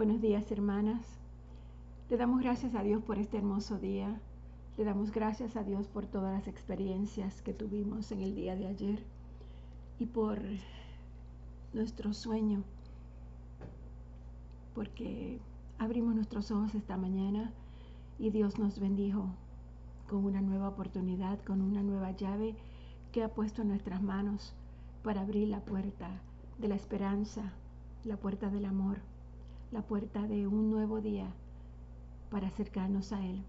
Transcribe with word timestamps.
Buenos 0.00 0.22
días, 0.22 0.50
hermanas. 0.50 1.04
Le 2.08 2.16
damos 2.16 2.40
gracias 2.40 2.74
a 2.74 2.82
Dios 2.82 3.02
por 3.02 3.18
este 3.18 3.36
hermoso 3.36 3.78
día. 3.78 4.18
Le 4.78 4.84
damos 4.84 5.10
gracias 5.10 5.56
a 5.56 5.62
Dios 5.62 5.88
por 5.88 6.06
todas 6.06 6.32
las 6.32 6.48
experiencias 6.48 7.42
que 7.42 7.52
tuvimos 7.52 8.10
en 8.10 8.22
el 8.22 8.34
día 8.34 8.56
de 8.56 8.66
ayer 8.66 9.04
y 9.98 10.06
por 10.06 10.40
nuestro 11.74 12.14
sueño, 12.14 12.62
porque 14.74 15.38
abrimos 15.78 16.14
nuestros 16.14 16.50
ojos 16.50 16.74
esta 16.74 16.96
mañana 16.96 17.52
y 18.18 18.30
Dios 18.30 18.58
nos 18.58 18.80
bendijo 18.80 19.26
con 20.08 20.24
una 20.24 20.40
nueva 20.40 20.68
oportunidad, 20.70 21.38
con 21.40 21.60
una 21.60 21.82
nueva 21.82 22.12
llave 22.12 22.56
que 23.12 23.22
ha 23.22 23.34
puesto 23.34 23.60
en 23.60 23.68
nuestras 23.68 24.02
manos 24.02 24.54
para 25.04 25.20
abrir 25.20 25.48
la 25.48 25.60
puerta 25.60 26.08
de 26.56 26.68
la 26.68 26.74
esperanza, 26.74 27.52
la 28.04 28.16
puerta 28.16 28.48
del 28.48 28.64
amor 28.64 29.02
la 29.72 29.82
puerta 29.82 30.26
de 30.26 30.46
un 30.46 30.70
nuevo 30.70 31.00
día 31.00 31.32
para 32.30 32.48
acercarnos 32.48 33.12
a 33.12 33.24
Él 33.24 33.42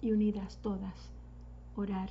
y 0.00 0.12
unidas 0.12 0.58
todas, 0.62 1.10
orar, 1.76 2.10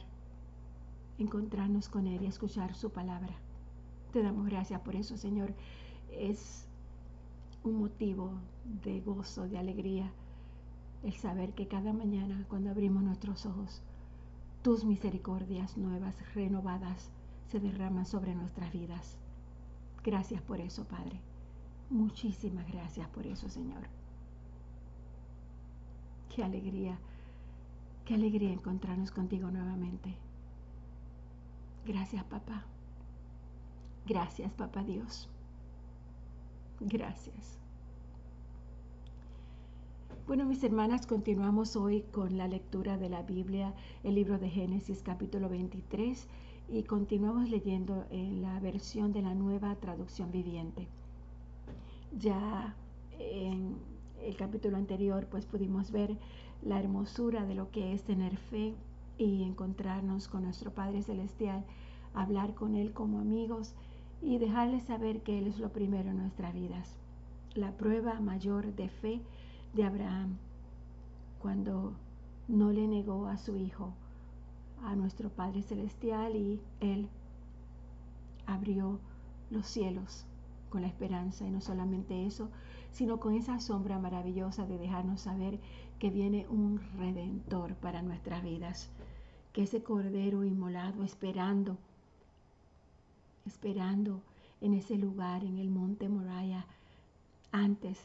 encontrarnos 1.18 1.88
con 1.88 2.08
Él 2.08 2.24
y 2.24 2.28
escuchar 2.28 2.76
su 2.76 2.90
palabra. 2.90 3.34
Te 4.12 4.22
damos 4.22 4.48
gracias 4.48 4.82
por 4.82 4.96
eso, 4.96 5.18
Señor. 5.18 5.54
Es 6.12 6.66
un 7.64 7.80
motivo 7.80 8.32
de 8.84 9.02
gozo, 9.02 9.48
de 9.48 9.58
alegría, 9.58 10.12
el 11.04 11.14
saber 11.14 11.54
que 11.54 11.68
cada 11.68 11.94
mañana 11.94 12.46
cuando 12.50 12.70
abrimos 12.70 13.04
nuestros 13.04 13.46
ojos, 13.46 13.82
tus 14.62 14.84
misericordias 14.84 15.78
nuevas, 15.78 16.16
renovadas, 16.34 17.12
se 17.50 17.60
derraman 17.60 18.06
sobre 18.06 18.36
nuestras 18.36 18.74
vidas. 18.74 19.18
Gracias 20.04 20.42
por 20.42 20.60
eso, 20.60 20.86
Padre. 20.86 21.22
Muchísimas 21.90 22.68
gracias 22.68 23.08
por 23.10 23.26
eso, 23.26 23.48
Señor. 23.50 23.88
Qué 26.36 26.44
alegría, 26.44 27.00
qué 28.06 28.16
alegría 28.16 28.52
encontrarnos 28.52 29.12
contigo 29.12 29.50
nuevamente. 29.50 30.16
Gracias, 31.86 32.24
papá. 32.26 32.66
Gracias, 34.06 34.52
papá 34.52 34.84
Dios. 34.84 35.30
Gracias. 36.82 37.58
Bueno, 40.28 40.46
mis 40.46 40.62
hermanas, 40.64 41.08
continuamos 41.08 41.78
hoy 41.78 42.02
con 42.12 42.38
la 42.38 42.50
lectura 42.50 42.98
de 42.98 43.08
la 43.10 43.22
Biblia, 43.22 43.74
el 44.04 44.16
libro 44.16 44.38
de 44.38 44.50
Génesis 44.50 45.02
capítulo 45.02 45.48
23, 45.48 46.28
y 46.68 46.84
continuamos 46.84 47.50
leyendo 47.50 48.06
en 48.10 48.42
la 48.42 48.60
versión 48.60 49.14
de 49.14 49.22
la 49.22 49.34
nueva 49.34 49.74
traducción 49.76 50.32
viviente. 50.32 50.90
Ya 52.12 52.76
en 53.20 53.76
el 54.24 54.36
capítulo 54.36 54.78
anterior 54.78 55.28
pues 55.30 55.46
pudimos 55.46 55.92
ver 55.92 56.18
la 56.62 56.80
hermosura 56.80 57.46
de 57.46 57.56
lo 57.56 57.72
que 57.72 57.94
es 57.94 58.04
tener 58.04 58.38
fe 58.38 58.74
y 59.18 59.44
encontrarnos 59.44 60.28
con 60.28 60.44
nuestro 60.44 60.72
Padre 60.72 61.02
Celestial, 61.02 61.66
hablar 62.14 62.54
con 62.54 62.76
Él 62.76 62.94
como 62.94 63.20
amigos 63.20 63.74
y 64.22 64.38
dejarle 64.38 64.80
saber 64.80 65.22
que 65.22 65.38
Él 65.40 65.48
es 65.48 65.60
lo 65.60 65.70
primero 65.70 66.10
en 66.10 66.18
nuestras 66.18 66.54
vidas. 66.54 66.96
La 67.56 67.72
prueba 67.72 68.20
mayor 68.20 68.74
de 68.76 68.90
fe 68.90 69.22
de 69.74 69.84
Abraham 69.84 70.38
cuando 71.40 71.94
no 72.48 72.72
le 72.72 72.88
negó 72.88 73.28
a 73.28 73.38
su 73.38 73.58
hijo, 73.58 73.94
a 74.84 74.96
nuestro 74.96 75.30
Padre 75.30 75.62
Celestial 75.62 76.36
y 76.36 76.62
Él 76.80 77.10
abrió 78.46 79.00
los 79.50 79.68
cielos 79.68 80.27
con 80.70 80.82
la 80.82 80.88
esperanza 80.88 81.46
y 81.46 81.52
no 81.52 81.62
solamente 81.62 82.26
eso, 82.26 82.50
sino 82.92 83.20
con 83.20 83.34
esa 83.34 83.60
sombra 83.60 84.00
maravillosa 84.00 84.66
de 84.66 84.78
dejarnos 84.78 85.22
saber 85.22 85.60
que 86.00 86.10
viene 86.10 86.48
un 86.48 86.80
redentor 86.98 87.76
para 87.76 88.02
nuestras 88.02 88.44
vidas, 88.44 88.90
que 89.54 89.64
ese 89.64 89.84
cordero 89.84 90.44
inmolado 90.44 91.04
esperando, 91.04 91.78
esperando 93.46 94.22
en 94.62 94.74
ese 94.74 94.98
lugar, 94.98 95.44
en 95.44 95.58
el 95.58 95.70
monte 95.70 96.10
Moriah, 96.10 96.66
antes 97.52 98.00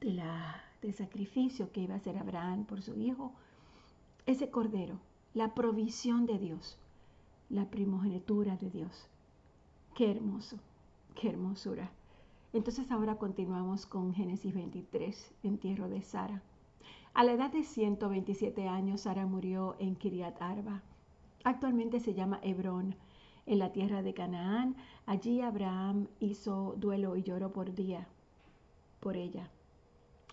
de 0.00 0.12
la, 0.12 0.62
del 0.82 0.94
sacrificio 0.94 1.72
que 1.72 1.82
iba 1.82 1.94
a 1.94 1.98
hacer 1.98 2.16
Abraham 2.18 2.64
por 2.64 2.82
su 2.82 2.98
hijo, 2.98 3.32
ese 4.26 4.50
cordero, 4.50 4.98
la 5.34 5.54
provisión 5.54 6.26
de 6.26 6.38
Dios, 6.38 6.78
la 7.48 7.70
primogenitura 7.70 8.56
de 8.56 8.70
Dios. 8.70 9.06
Qué 9.94 10.10
hermoso. 10.10 10.56
Hermosura. 11.22 11.90
Entonces 12.52 12.90
ahora 12.90 13.16
continuamos 13.16 13.86
con 13.86 14.14
Génesis 14.14 14.54
23, 14.54 15.34
entierro 15.42 15.88
de 15.88 16.02
Sara. 16.02 16.42
A 17.14 17.24
la 17.24 17.32
edad 17.32 17.52
de 17.52 17.62
127 17.62 18.68
años, 18.68 19.02
Sara 19.02 19.26
murió 19.26 19.76
en 19.78 19.96
Kiriat 19.96 20.40
Arba. 20.40 20.82
Actualmente 21.44 22.00
se 22.00 22.14
llama 22.14 22.40
Hebrón, 22.42 22.96
en 23.46 23.58
la 23.58 23.72
tierra 23.72 24.02
de 24.02 24.14
Canaán. 24.14 24.76
Allí 25.06 25.40
Abraham 25.40 26.08
hizo 26.20 26.74
duelo 26.78 27.16
y 27.16 27.22
lloró 27.22 27.52
por 27.52 27.74
día 27.74 28.06
por 29.00 29.16
ella. 29.16 29.50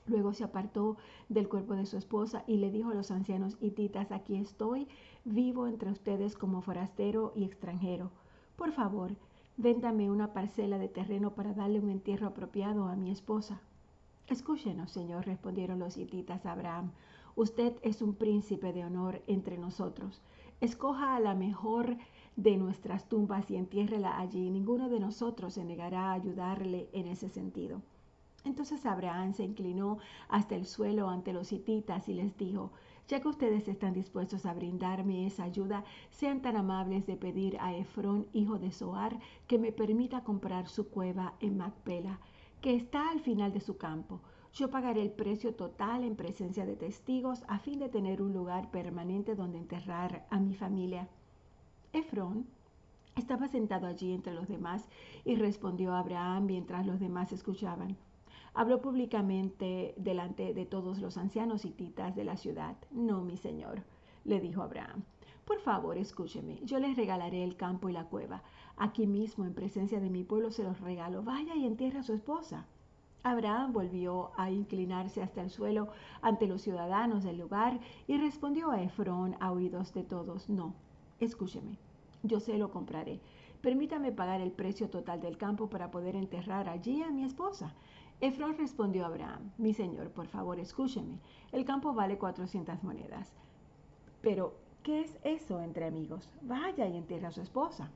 Luego 0.05 0.33
se 0.33 0.43
apartó 0.43 0.97
del 1.27 1.49
cuerpo 1.49 1.75
de 1.75 1.85
su 1.85 1.97
esposa 1.97 2.43
y 2.47 2.57
le 2.57 2.71
dijo 2.71 2.91
a 2.91 2.93
los 2.93 3.11
ancianos 3.11 3.57
hititas, 3.59 4.11
aquí 4.11 4.35
estoy, 4.37 4.87
vivo 5.25 5.67
entre 5.67 5.91
ustedes 5.91 6.35
como 6.35 6.61
forastero 6.61 7.33
y 7.35 7.43
extranjero. 7.43 8.11
Por 8.55 8.71
favor, 8.71 9.15
Véndame 9.59 10.11
una 10.11 10.33
parcela 10.33 10.77
de 10.77 10.87
terreno 10.87 11.33
para 11.33 11.51
darle 11.51 11.79
un 11.79 11.89
entierro 11.89 12.27
apropiado 12.27 12.85
a 12.85 12.95
mi 12.95 13.09
esposa. 13.09 13.59
Escúchenos, 14.27 14.91
Señor, 14.91 15.25
respondieron 15.25 15.79
los 15.79 15.97
hititas 15.97 16.45
a 16.45 16.51
Abraham. 16.51 16.91
Usted 17.35 17.73
es 17.81 18.03
un 18.03 18.13
príncipe 18.13 18.71
de 18.71 18.85
honor 18.85 19.23
entre 19.25 19.57
nosotros. 19.57 20.21
Escoja 20.61 21.15
a 21.15 21.19
la 21.19 21.33
mejor 21.33 21.97
de 22.35 22.55
nuestras 22.57 23.09
tumbas 23.09 23.49
y 23.49 23.55
entiérrela 23.55 24.19
allí. 24.19 24.51
Ninguno 24.51 24.89
de 24.89 24.99
nosotros 24.99 25.55
se 25.55 25.65
negará 25.65 26.11
a 26.11 26.13
ayudarle 26.13 26.87
en 26.93 27.07
ese 27.07 27.27
sentido. 27.27 27.81
Entonces 28.45 28.85
Abraham 28.85 29.33
se 29.33 29.43
inclinó 29.43 29.97
hasta 30.29 30.55
el 30.55 30.67
suelo 30.67 31.09
ante 31.09 31.33
los 31.33 31.51
hititas 31.51 32.07
y 32.09 32.13
les 32.13 32.37
dijo, 32.37 32.71
ya 33.07 33.21
que 33.21 33.27
ustedes 33.27 33.67
están 33.67 33.93
dispuestos 33.93 34.45
a 34.45 34.53
brindarme 34.53 35.25
esa 35.25 35.43
ayuda, 35.43 35.83
sean 36.09 36.41
tan 36.41 36.57
amables 36.57 37.05
de 37.05 37.15
pedir 37.15 37.57
a 37.59 37.73
Efrón, 37.73 38.27
hijo 38.33 38.59
de 38.59 38.71
Zoar, 38.71 39.19
que 39.47 39.57
me 39.57 39.71
permita 39.71 40.23
comprar 40.23 40.67
su 40.67 40.89
cueva 40.89 41.33
en 41.39 41.57
Macpela, 41.57 42.19
que 42.61 42.75
está 42.75 43.09
al 43.09 43.21
final 43.21 43.53
de 43.53 43.61
su 43.61 43.77
campo. 43.77 44.19
Yo 44.53 44.69
pagaré 44.69 45.01
el 45.01 45.11
precio 45.11 45.53
total 45.55 46.03
en 46.03 46.15
presencia 46.15 46.65
de 46.65 46.75
testigos 46.75 47.43
a 47.47 47.59
fin 47.59 47.79
de 47.79 47.89
tener 47.89 48.21
un 48.21 48.33
lugar 48.33 48.71
permanente 48.71 49.35
donde 49.35 49.59
enterrar 49.59 50.25
a 50.29 50.39
mi 50.39 50.55
familia. 50.55 51.07
Efrón 51.93 52.47
estaba 53.15 53.47
sentado 53.47 53.87
allí 53.87 54.13
entre 54.13 54.33
los 54.33 54.47
demás 54.47 54.87
y 55.25 55.35
respondió 55.35 55.93
a 55.93 55.99
Abraham 55.99 56.45
mientras 56.45 56.85
los 56.85 56.99
demás 56.99 57.31
escuchaban. 57.31 57.97
Habló 58.57 58.81
públicamente 58.81 59.93
delante 59.97 60.51
de 60.51 60.65
todos 60.65 60.99
los 60.99 61.17
ancianos 61.17 61.63
hititas 61.63 62.15
de 62.15 62.23
la 62.23 62.37
ciudad. 62.37 62.75
No, 62.89 63.21
mi 63.21 63.37
señor, 63.37 63.83
le 64.23 64.39
dijo 64.39 64.63
Abraham. 64.63 65.03
Por 65.45 65.59
favor, 65.59 65.95
escúcheme, 65.95 66.59
yo 66.63 66.79
les 66.79 66.97
regalaré 66.97 67.43
el 67.43 67.55
campo 67.55 67.87
y 67.87 67.93
la 67.93 68.05
cueva. 68.05 68.41
Aquí 68.75 69.05
mismo, 69.05 69.45
en 69.45 69.53
presencia 69.53 69.99
de 69.99 70.09
mi 70.09 70.23
pueblo, 70.23 70.49
se 70.49 70.63
los 70.63 70.81
regalo. 70.81 71.21
Vaya 71.21 71.55
y 71.55 71.67
entierre 71.67 71.99
a 71.99 72.03
su 72.03 72.13
esposa. 72.13 72.65
Abraham 73.21 73.73
volvió 73.73 74.31
a 74.37 74.49
inclinarse 74.49 75.21
hasta 75.21 75.43
el 75.43 75.51
suelo 75.51 75.89
ante 76.23 76.47
los 76.47 76.63
ciudadanos 76.63 77.23
del 77.23 77.37
lugar 77.37 77.79
y 78.07 78.17
respondió 78.17 78.71
a 78.71 78.81
Efrón 78.81 79.35
a 79.39 79.51
oídos 79.51 79.93
de 79.93 80.01
todos, 80.01 80.49
no, 80.49 80.73
escúcheme, 81.19 81.77
yo 82.23 82.39
se 82.39 82.57
lo 82.57 82.71
compraré. 82.71 83.19
Permítame 83.61 84.11
pagar 84.11 84.39
el 84.41 84.51
precio 84.51 84.89
total 84.89 85.19
del 85.19 85.37
campo 85.37 85.69
para 85.69 85.89
poder 85.89 86.15
enterrar 86.15 86.69
allí 86.69 87.01
a 87.01 87.09
mi 87.09 87.23
esposa. 87.23 87.73
Efrón 88.19 88.57
respondió 88.57 89.03
a 89.03 89.07
Abraham, 89.07 89.51
mi 89.59 89.73
señor, 89.73 90.09
por 90.09 90.25
favor, 90.25 90.59
escúcheme, 90.59 91.19
el 91.51 91.65
campo 91.65 91.93
vale 91.93 92.17
400 92.17 92.83
monedas. 92.83 93.31
Pero, 94.21 94.55
¿qué 94.81 95.01
es 95.01 95.19
eso 95.23 95.61
entre 95.61 95.85
amigos? 95.85 96.27
Vaya 96.41 96.87
y 96.87 96.97
entierra 96.97 97.27
a 97.27 97.31
su 97.31 97.41
esposa. 97.41 97.91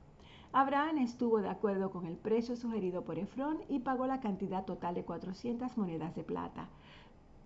Abraham 0.52 0.98
estuvo 0.98 1.40
de 1.40 1.48
acuerdo 1.48 1.90
con 1.90 2.06
el 2.06 2.16
precio 2.16 2.54
sugerido 2.54 3.02
por 3.02 3.18
Efrón 3.18 3.62
y 3.68 3.80
pagó 3.80 4.06
la 4.06 4.20
cantidad 4.20 4.64
total 4.64 4.94
de 4.94 5.02
400 5.02 5.76
monedas 5.76 6.14
de 6.14 6.22
plata, 6.22 6.68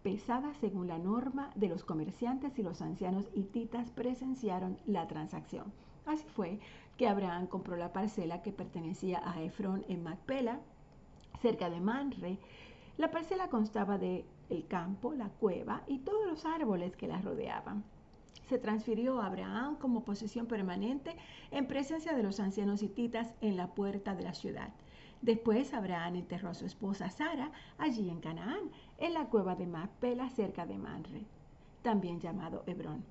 pesada 0.02 0.52
según 0.60 0.88
la 0.88 0.98
norma 0.98 1.52
de 1.54 1.68
los 1.68 1.82
comerciantes 1.82 2.58
y 2.58 2.62
los 2.62 2.82
ancianos 2.82 3.30
hititas 3.34 3.90
presenciaron 3.90 4.76
la 4.84 5.06
transacción. 5.06 5.72
Así 6.04 6.26
fue 6.28 6.60
que 6.98 7.08
Abraham 7.08 7.46
compró 7.46 7.76
la 7.76 7.94
parcela 7.94 8.42
que 8.42 8.52
pertenecía 8.52 9.22
a 9.24 9.40
Efrón 9.40 9.84
en 9.88 10.02
Macpela, 10.02 10.60
cerca 11.40 11.70
de 11.70 11.80
Manre, 11.80 12.38
la 12.96 13.10
parcela 13.10 13.48
constaba 13.48 13.98
de 13.98 14.24
el 14.48 14.66
campo, 14.66 15.12
la 15.12 15.28
cueva 15.28 15.82
y 15.86 15.98
todos 15.98 16.26
los 16.26 16.44
árboles 16.44 16.96
que 16.96 17.08
la 17.08 17.20
rodeaban. 17.20 17.84
Se 18.48 18.58
transfirió 18.58 19.20
a 19.20 19.26
Abraham 19.26 19.76
como 19.76 20.04
posesión 20.04 20.46
permanente 20.46 21.16
en 21.50 21.66
presencia 21.66 22.14
de 22.14 22.22
los 22.22 22.38
ancianos 22.38 22.82
hititas 22.82 23.34
en 23.40 23.56
la 23.56 23.68
puerta 23.74 24.14
de 24.14 24.22
la 24.22 24.34
ciudad. 24.34 24.70
Después 25.20 25.74
Abraham 25.74 26.16
enterró 26.16 26.50
a 26.50 26.54
su 26.54 26.66
esposa 26.66 27.10
Sara 27.10 27.50
allí 27.78 28.08
en 28.08 28.20
Canaán, 28.20 28.70
en 28.98 29.14
la 29.14 29.26
cueva 29.26 29.56
de 29.56 29.66
Macpela 29.66 30.30
cerca 30.30 30.66
de 30.66 30.78
Manre, 30.78 31.24
también 31.82 32.20
llamado 32.20 32.62
Hebrón. 32.66 33.04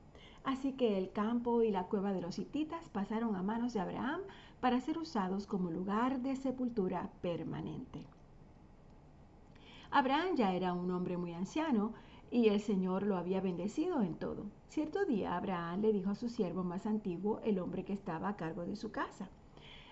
Así 0.46 0.74
que 0.74 0.98
el 0.98 1.12
campo 1.12 1.64
y 1.64 1.72
la 1.72 1.86
cueva 1.86 2.14
de 2.14 2.22
los 2.22 2.40
hititas 2.40 2.88
pasaron 2.90 3.36
a 3.36 3.42
manos 3.42 3.74
de 3.74 3.80
Abraham 3.80 4.22
para 4.62 4.80
ser 4.80 4.98
usados 4.98 5.48
como 5.48 5.72
lugar 5.72 6.22
de 6.22 6.36
sepultura 6.36 7.10
permanente. 7.22 8.06
Abraham 9.92 10.36
ya 10.36 10.54
era 10.54 10.74
un 10.74 10.92
hombre 10.92 11.18
muy 11.18 11.34
anciano 11.34 11.94
y 12.32 12.50
el 12.50 12.60
Señor 12.60 13.04
lo 13.04 13.18
había 13.18 13.42
bendecido 13.42 14.02
en 14.02 14.16
todo. 14.16 14.46
Cierto 14.68 15.06
día 15.06 15.36
Abraham 15.36 15.82
le 15.82 15.94
dijo 15.94 16.10
a 16.10 16.16
su 16.16 16.30
siervo 16.30 16.64
más 16.64 16.86
antiguo, 16.86 17.40
el 17.44 17.60
hombre 17.60 17.86
que 17.86 17.94
estaba 17.94 18.30
a 18.30 18.36
cargo 18.36 18.66
de 18.66 18.76
su 18.76 18.92
casa, 18.92 19.30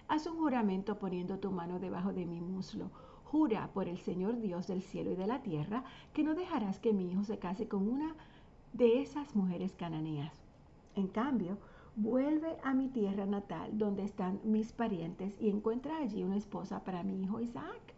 haz 0.07 0.27
un 0.27 0.37
juramento 0.37 0.99
poniendo 0.99 1.39
tu 1.39 1.51
mano 1.51 1.79
debajo 1.79 2.11
de 2.11 2.25
mi 2.25 2.41
muslo. 2.41 2.89
Jura 3.23 3.69
por 3.73 3.87
el 3.87 3.97
Señor 3.97 4.39
Dios 4.41 4.67
del 4.67 4.83
cielo 4.83 5.11
y 5.11 5.15
de 5.15 5.25
la 5.25 5.41
tierra 5.41 5.83
que 6.13 6.23
no 6.23 6.35
dejarás 6.35 6.79
que 6.79 6.93
mi 6.93 7.11
hijo 7.11 7.23
se 7.23 7.39
case 7.39 7.67
con 7.67 7.87
una 7.87 8.15
de 8.73 9.01
esas 9.01 9.35
mujeres 9.35 9.73
cananeas. 9.73 10.33
En 10.95 11.07
cambio, 11.07 11.57
vuelve 11.95 12.57
a 12.63 12.73
mi 12.73 12.89
tierra 12.89 13.25
natal, 13.25 13.77
donde 13.77 14.03
están 14.03 14.39
mis 14.43 14.71
parientes, 14.71 15.33
y 15.39 15.49
encuentra 15.49 15.97
allí 15.97 16.23
una 16.23 16.37
esposa 16.37 16.83
para 16.83 17.03
mi 17.03 17.21
hijo 17.21 17.39
Isaac. 17.39 17.93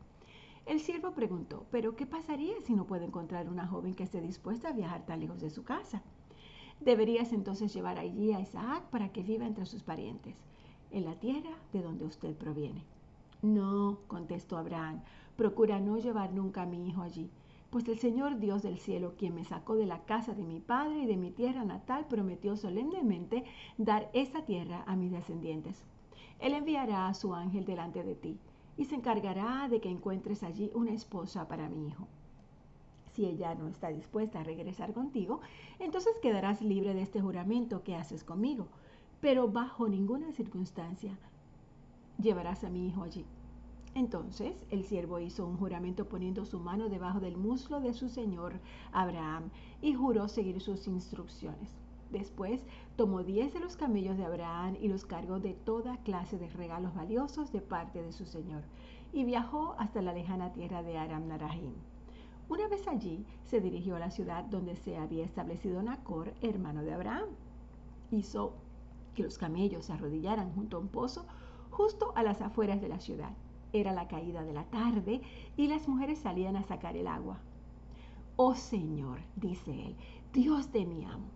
El 0.65 0.79
siervo 0.79 1.11
preguntó, 1.11 1.65
pero 1.69 1.95
¿qué 1.95 2.07
pasaría 2.07 2.55
si 2.63 2.73
no 2.73 2.87
puedo 2.87 3.05
encontrar 3.05 3.49
una 3.49 3.67
joven 3.67 3.93
que 3.93 4.03
esté 4.03 4.19
dispuesta 4.19 4.69
a 4.69 4.73
viajar 4.73 5.05
tan 5.05 5.19
lejos 5.19 5.39
de 5.39 5.51
su 5.51 5.63
casa? 5.63 6.01
Deberías 6.79 7.33
entonces 7.33 7.71
llevar 7.71 7.99
allí 7.99 8.33
a 8.33 8.39
Isaac 8.39 8.83
para 8.89 9.09
que 9.09 9.21
viva 9.21 9.45
entre 9.45 9.67
sus 9.67 9.83
parientes, 9.83 10.35
en 10.91 11.05
la 11.05 11.19
tierra 11.19 11.51
de 11.71 11.83
donde 11.83 12.05
usted 12.05 12.35
proviene. 12.35 12.83
No, 13.43 13.99
contestó 14.07 14.57
Abraham, 14.57 15.01
procura 15.35 15.79
no 15.79 15.97
llevar 15.97 16.33
nunca 16.33 16.63
a 16.63 16.65
mi 16.65 16.87
hijo 16.87 17.03
allí 17.03 17.29
pues 17.75 17.89
el 17.89 17.99
Señor 17.99 18.39
Dios 18.39 18.63
del 18.63 18.77
cielo, 18.77 19.15
quien 19.17 19.35
me 19.35 19.43
sacó 19.43 19.75
de 19.75 19.85
la 19.85 20.05
casa 20.05 20.33
de 20.33 20.45
mi 20.45 20.61
padre 20.61 20.99
y 20.99 21.05
de 21.07 21.17
mi 21.17 21.29
tierra 21.29 21.65
natal, 21.65 22.05
prometió 22.07 22.55
solemnemente 22.55 23.43
dar 23.77 24.09
esa 24.13 24.45
tierra 24.45 24.85
a 24.87 24.95
mis 24.95 25.11
descendientes. 25.11 25.83
Él 26.39 26.53
enviará 26.53 27.09
a 27.09 27.13
su 27.13 27.35
ángel 27.35 27.65
delante 27.65 28.01
de 28.01 28.15
ti 28.15 28.39
y 28.77 28.85
se 28.85 28.95
encargará 28.95 29.67
de 29.69 29.79
que 29.79 29.89
encuentres 29.89 30.43
allí 30.43 30.71
una 30.73 30.91
esposa 30.91 31.47
para 31.47 31.69
mi 31.69 31.87
hijo. 31.87 32.07
Si 33.13 33.25
ella 33.25 33.55
no 33.55 33.67
está 33.67 33.89
dispuesta 33.89 34.41
a 34.41 34.43
regresar 34.43 34.93
contigo, 34.93 35.39
entonces 35.79 36.13
quedarás 36.21 36.61
libre 36.61 36.93
de 36.93 37.01
este 37.01 37.21
juramento 37.21 37.83
que 37.83 37.95
haces 37.95 38.23
conmigo, 38.23 38.67
pero 39.21 39.47
bajo 39.47 39.87
ninguna 39.87 40.31
circunstancia 40.33 41.17
llevarás 42.21 42.63
a 42.63 42.69
mi 42.69 42.87
hijo 42.87 43.03
allí. 43.03 43.25
Entonces 43.93 44.65
el 44.69 44.83
siervo 44.83 45.19
hizo 45.19 45.47
un 45.47 45.57
juramento 45.57 46.09
poniendo 46.09 46.43
su 46.43 46.59
mano 46.59 46.89
debajo 46.89 47.21
del 47.21 47.37
muslo 47.37 47.79
de 47.79 47.93
su 47.93 48.09
señor 48.09 48.59
Abraham 48.91 49.49
y 49.81 49.93
juró 49.93 50.27
seguir 50.27 50.59
sus 50.59 50.85
instrucciones. 50.87 51.84
Después 52.11 52.63
tomó 52.95 53.23
diez 53.23 53.53
de 53.53 53.59
los 53.59 53.75
camellos 53.75 54.17
de 54.17 54.25
Abraham 54.25 54.77
y 54.79 54.87
los 54.87 55.05
cargó 55.05 55.39
de 55.39 55.53
toda 55.53 55.97
clase 55.97 56.37
de 56.37 56.49
regalos 56.49 56.93
valiosos 56.93 57.51
de 57.51 57.61
parte 57.61 58.01
de 58.01 58.11
su 58.11 58.25
señor 58.25 58.63
y 59.11 59.23
viajó 59.23 59.75
hasta 59.77 60.01
la 60.01 60.13
lejana 60.13 60.53
tierra 60.53 60.83
de 60.83 60.97
Aram 60.97 61.27
Narahim. 61.27 61.73
Una 62.47 62.67
vez 62.67 62.87
allí 62.87 63.25
se 63.45 63.59
dirigió 63.59 63.95
a 63.95 63.99
la 63.99 64.11
ciudad 64.11 64.43
donde 64.45 64.75
se 64.75 64.97
había 64.97 65.25
establecido 65.25 65.81
Nacor, 65.81 66.33
hermano 66.41 66.83
de 66.83 66.93
Abraham. 66.93 67.29
Hizo 68.11 68.53
que 69.15 69.23
los 69.23 69.37
camellos 69.37 69.85
se 69.85 69.93
arrodillaran 69.93 70.53
junto 70.53 70.77
a 70.77 70.79
un 70.79 70.89
pozo 70.89 71.25
justo 71.71 72.13
a 72.15 72.23
las 72.23 72.41
afueras 72.41 72.81
de 72.81 72.89
la 72.89 72.99
ciudad 72.99 73.33
era 73.79 73.91
la 73.91 74.07
caída 74.07 74.43
de 74.43 74.53
la 74.53 74.63
tarde 74.65 75.21
y 75.57 75.67
las 75.67 75.87
mujeres 75.87 76.19
salían 76.19 76.55
a 76.55 76.63
sacar 76.63 76.95
el 76.95 77.07
agua. 77.07 77.39
Oh 78.37 78.55
Señor, 78.55 79.19
dice 79.35 79.71
él, 79.71 79.95
Dios 80.33 80.71
de 80.71 80.85
mi 80.85 81.05
amo, 81.05 81.27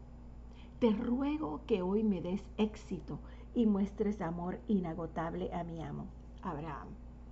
te 0.80 0.92
ruego 0.92 1.62
que 1.68 1.82
hoy 1.82 2.04
me 2.04 2.22
des 2.22 2.42
éxito 2.58 3.20
y 3.54 3.66
muestres 3.66 4.22
amor 4.22 4.60
inagotable 4.70 5.54
a 5.54 5.66
mi 5.66 5.82
amo, 5.84 6.08
Abraham. 6.42 6.88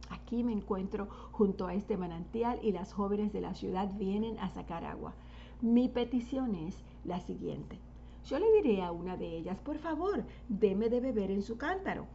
Aquí 0.10 0.44
me 0.44 0.52
encuentro 0.52 1.08
junto 1.32 1.66
a 1.66 1.74
este 1.74 1.96
manantial 1.96 2.60
y 2.62 2.74
las 2.74 2.92
jóvenes 2.92 3.32
de 3.32 3.40
la 3.40 3.54
ciudad 3.54 3.90
vienen 3.98 4.38
a 4.40 4.50
sacar 4.50 4.84
agua. 4.84 5.14
Mi 5.62 5.88
petición 5.88 6.56
es 6.56 6.84
la 7.06 7.22
siguiente. 7.22 7.80
Yo 8.26 8.38
le 8.38 8.52
diré 8.52 8.84
a 8.84 8.92
una 8.92 9.16
de 9.16 9.38
ellas, 9.38 9.60
por 9.60 9.78
favor, 9.78 10.26
deme 10.50 10.90
de 10.90 11.00
beber 11.00 11.32
en 11.32 11.42
su 11.42 11.58
cántaro 11.58 12.06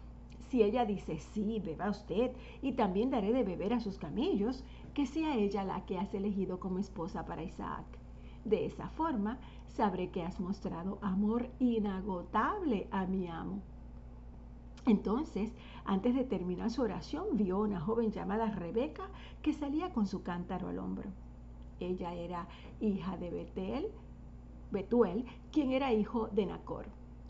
si 0.50 0.62
ella 0.62 0.85
dice, 0.85 1.19
sí, 1.19 1.62
beba 1.64 1.88
usted, 1.88 2.32
y 2.61 2.73
también 2.73 3.08
daré 3.08 3.32
de 3.32 3.43
beber 3.43 3.73
a 3.73 3.81
sus 3.81 3.96
camellos, 3.96 4.64
que 4.93 5.06
sea 5.06 5.35
ella 5.35 5.64
la 5.64 5.87
que 5.87 5.96
has 5.96 6.12
elegido 6.12 6.61
como 6.61 6.78
esposa 6.78 7.25
para 7.25 7.43
Isaac. 7.43 8.01
De 8.44 8.67
esa 8.67 8.89
forma, 8.89 9.39
sabré 9.69 10.11
que 10.11 10.23
has 10.23 10.41
mostrado 10.41 10.99
amor 11.03 11.49
inagotable 11.59 12.89
a 12.91 13.06
mi 13.06 13.29
amo. 13.29 13.61
Entonces, 14.85 15.53
antes 15.85 16.15
de 16.15 16.25
terminar 16.25 16.71
su 16.71 16.83
oración, 16.83 17.37
vio 17.37 17.61
una 17.61 17.81
joven 17.81 18.11
llamada 18.11 18.50
Rebeca 18.50 19.09
que 19.41 19.53
salía 19.53 19.93
con 19.93 20.06
su 20.06 20.23
cántaro 20.23 20.69
al 20.69 20.79
hombro. 20.79 21.11
Ella 21.79 22.15
era 22.15 22.49
hija 22.81 23.17
de 23.17 23.31
Betel, 23.31 23.89
Betuel, 24.73 25.25
quien 25.53 25.71
era 25.71 25.93
hijo 25.93 26.29
de 26.29 26.47
Nacor, 26.47 26.87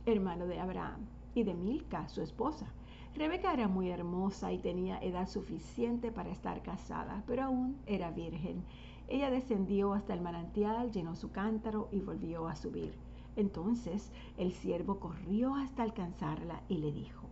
hermano 0.06 0.47
de 0.47 0.61
Abraham, 0.61 1.06
y 1.35 1.43
de 1.43 1.55
Milca, 1.55 2.08
su 2.08 2.23
esposa. 2.23 2.73
Rebeca 3.15 3.53
era 3.53 3.69
muy 3.69 3.91
hermosa 3.91 4.53
y 4.53 4.58
tenía 4.58 4.99
edad 5.03 5.29
suficiente 5.29 6.11
para 6.11 6.31
estar 6.31 6.62
casada, 6.62 7.23
pero 7.26 7.44
aún 7.44 7.76
era 7.87 8.11
virgen. 8.11 8.65
Ella 9.12 9.29
descendió 9.29 9.93
hasta 9.93 10.14
el 10.14 10.23
manantial, 10.23 10.91
llenó 10.91 11.14
su 11.14 11.31
cántaro 11.31 11.87
y 11.93 12.00
volvió 12.00 12.49
a 12.49 12.56
subir. 12.56 12.94
Entonces 13.37 14.11
el 14.38 14.53
siervo 14.53 15.00
corrió 15.00 15.55
hasta 15.55 15.82
alcanzarla 15.82 16.62
y 16.67 16.79
le 16.79 16.93
dijo, 16.93 17.29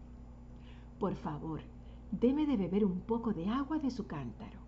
Por 0.98 1.14
favor, 1.14 1.62
deme 2.12 2.44
de 2.44 2.58
beber 2.58 2.84
un 2.84 3.00
poco 3.00 3.32
de 3.32 3.48
agua 3.48 3.78
de 3.78 3.90
su 3.90 4.06
cántaro. 4.06 4.58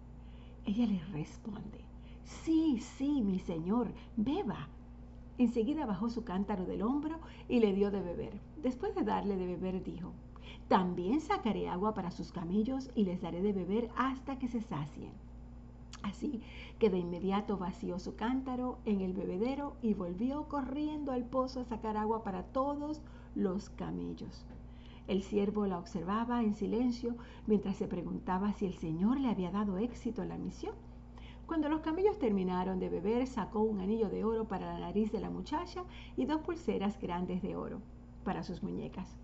Ella 0.65 0.87
le 0.87 1.05
responde, 1.13 1.85
Sí, 2.25 2.81
sí, 2.81 3.21
mi 3.21 3.39
señor, 3.41 3.93
beba. 4.17 4.69
Enseguida 5.37 5.85
bajó 5.85 6.09
su 6.09 6.25
cántaro 6.25 6.65
del 6.65 6.81
hombro 6.81 7.19
y 7.47 7.61
le 7.61 7.75
dio 7.75 7.91
de 7.91 8.01
beber. 8.01 8.41
Después 8.63 8.95
de 8.95 9.03
darle 9.03 9.37
de 9.37 9.49
beber, 9.49 9.85
dijo, 9.85 10.15
también 10.69 11.21
sacaré 11.21 11.69
agua 11.69 11.93
para 11.93 12.11
sus 12.11 12.33
camellos 12.33 12.91
y 12.95 13.05
les 13.05 13.21
daré 13.21 13.43
de 13.43 13.53
beber 13.53 13.91
hasta 13.97 14.39
que 14.39 14.49
se 14.49 14.63
sacien. 14.63 15.13
Así 16.03 16.41
que 16.79 16.91
de 16.91 16.99
inmediato 16.99 17.59
vació 17.59 17.99
su 17.99 18.17
cántaro 18.17 18.79
en 18.85 19.01
el 19.01 19.13
bebedero 19.13 19.77
y 19.83 19.95
volvió 19.95 20.49
corriendo 20.49 21.13
al 21.13 21.25
pozo 21.25 21.61
a 21.61 21.65
sacar 21.65 21.97
agua 21.97 22.25
para 22.25 22.43
todos 22.43 23.01
los 23.35 23.71
camellos. 23.71 24.47
El 25.09 25.23
siervo 25.23 25.67
la 25.67 25.79
observaba 25.79 26.43
en 26.43 26.55
silencio 26.55 27.17
mientras 27.47 27.77
se 27.77 27.89
preguntaba 27.89 28.53
si 28.53 28.67
el 28.67 28.75
Señor 28.75 29.21
le 29.21 29.29
había 29.29 29.51
dado 29.51 29.79
éxito 29.79 30.23
en 30.23 30.29
la 30.29 30.39
misión. 30.39 30.75
Cuando 31.47 31.69
los 31.69 31.81
camellos 31.81 32.19
terminaron 32.19 32.79
de 32.79 32.89
beber, 32.89 33.27
sacó 33.27 33.61
un 33.61 33.81
anillo 33.81 34.09
de 34.09 34.25
oro 34.25 34.47
para 34.47 34.73
la 34.73 34.79
nariz 34.79 35.13
de 35.13 35.21
la 35.21 35.29
muchacha 35.29 35.85
y 36.17 36.25
dos 36.25 36.41
pulseras 36.41 36.99
grandes 37.01 37.43
de 37.43 37.57
oro 37.57 37.81
para 38.25 38.43
sus 38.43 38.63
muñecas. 38.63 39.17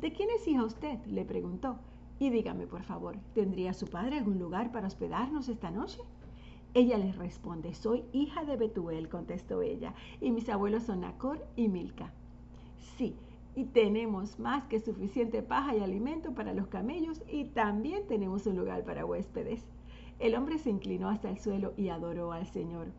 ¿De 0.00 0.12
quién 0.12 0.28
es 0.30 0.46
hija 0.46 0.64
usted? 0.64 0.98
le 1.06 1.24
preguntó. 1.24 1.78
Y 2.18 2.30
dígame, 2.30 2.66
por 2.66 2.82
favor, 2.82 3.16
¿tendría 3.34 3.72
su 3.74 3.86
padre 3.86 4.18
algún 4.18 4.38
lugar 4.38 4.72
para 4.72 4.86
hospedarnos 4.86 5.48
esta 5.48 5.70
noche? 5.70 6.00
Ella 6.74 6.96
le 6.96 7.12
responde, 7.12 7.74
soy 7.74 8.04
hija 8.12 8.44
de 8.44 8.56
Betuel, 8.56 9.08
contestó 9.08 9.60
ella, 9.62 9.94
y 10.20 10.30
mis 10.30 10.48
abuelos 10.48 10.84
son 10.84 11.00
Nacor 11.00 11.44
y 11.56 11.68
Milca. 11.68 12.12
Sí, 12.96 13.14
y 13.54 13.64
tenemos 13.64 14.38
más 14.38 14.64
que 14.64 14.80
suficiente 14.80 15.42
paja 15.42 15.76
y 15.76 15.80
alimento 15.80 16.32
para 16.32 16.54
los 16.54 16.68
camellos 16.68 17.22
y 17.30 17.44
también 17.44 18.06
tenemos 18.06 18.46
un 18.46 18.56
lugar 18.56 18.84
para 18.84 19.04
huéspedes. 19.04 19.64
El 20.18 20.34
hombre 20.34 20.58
se 20.58 20.70
inclinó 20.70 21.08
hasta 21.08 21.28
el 21.28 21.38
suelo 21.38 21.74
y 21.76 21.88
adoró 21.88 22.32
al 22.32 22.46
Señor. 22.46 22.92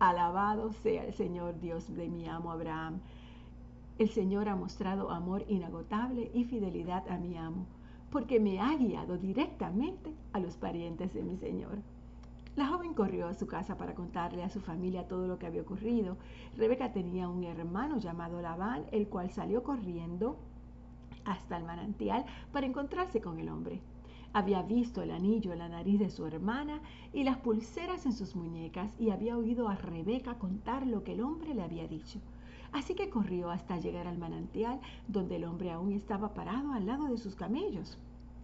Alabado 0.00 0.72
sea 0.72 1.04
el 1.04 1.14
Señor 1.14 1.60
Dios 1.60 1.94
de 1.94 2.08
mi 2.08 2.26
amo 2.28 2.50
Abraham 2.50 3.00
el 3.96 4.08
Señor 4.08 4.48
ha 4.48 4.56
mostrado 4.56 5.10
amor 5.10 5.44
inagotable 5.46 6.28
y 6.34 6.44
fidelidad 6.44 7.08
a 7.08 7.16
mi 7.16 7.36
amo, 7.36 7.64
porque 8.14 8.38
me 8.38 8.60
ha 8.60 8.72
guiado 8.76 9.18
directamente 9.18 10.14
a 10.32 10.38
los 10.38 10.56
parientes 10.56 11.12
de 11.12 11.24
mi 11.24 11.36
Señor. 11.36 11.82
La 12.54 12.68
joven 12.68 12.94
corrió 12.94 13.26
a 13.26 13.34
su 13.34 13.48
casa 13.48 13.76
para 13.76 13.96
contarle 13.96 14.44
a 14.44 14.50
su 14.50 14.60
familia 14.60 15.08
todo 15.08 15.26
lo 15.26 15.36
que 15.36 15.46
había 15.46 15.62
ocurrido. 15.62 16.16
Rebeca 16.56 16.92
tenía 16.92 17.28
un 17.28 17.42
hermano 17.42 17.98
llamado 17.98 18.40
Labán, 18.40 18.84
el 18.92 19.08
cual 19.08 19.32
salió 19.32 19.64
corriendo 19.64 20.36
hasta 21.24 21.56
el 21.56 21.64
manantial 21.64 22.24
para 22.52 22.66
encontrarse 22.66 23.20
con 23.20 23.40
el 23.40 23.48
hombre. 23.48 23.80
Había 24.32 24.62
visto 24.62 25.02
el 25.02 25.10
anillo 25.10 25.52
en 25.52 25.58
la 25.58 25.68
nariz 25.68 25.98
de 25.98 26.08
su 26.08 26.24
hermana 26.24 26.82
y 27.12 27.24
las 27.24 27.38
pulseras 27.38 28.06
en 28.06 28.12
sus 28.12 28.36
muñecas 28.36 28.94
y 29.00 29.10
había 29.10 29.36
oído 29.36 29.68
a 29.68 29.74
Rebeca 29.74 30.38
contar 30.38 30.86
lo 30.86 31.02
que 31.02 31.14
el 31.14 31.20
hombre 31.20 31.52
le 31.52 31.64
había 31.64 31.88
dicho. 31.88 32.20
Así 32.74 32.96
que 32.96 33.08
corrió 33.08 33.50
hasta 33.50 33.78
llegar 33.78 34.08
al 34.08 34.18
manantial, 34.18 34.80
donde 35.06 35.36
el 35.36 35.44
hombre 35.44 35.70
aún 35.70 35.92
estaba 35.92 36.34
parado 36.34 36.72
al 36.72 36.86
lado 36.86 37.06
de 37.06 37.18
sus 37.18 37.36
camellos. 37.36 37.98